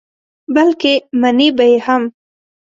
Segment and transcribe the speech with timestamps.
[0.55, 2.03] بلکې منې به یې هم.